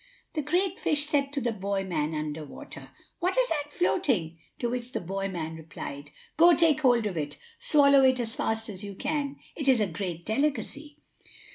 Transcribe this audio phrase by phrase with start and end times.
[0.33, 4.67] The great fish said to the boy man under water: "What is that floating?" To
[4.67, 8.83] which the boy man replied: "Go, take hold of it, swallow it as fast as
[8.83, 10.97] you can; it is a great delicacy."